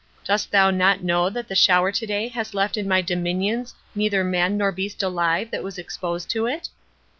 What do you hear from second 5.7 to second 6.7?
exposed to it?'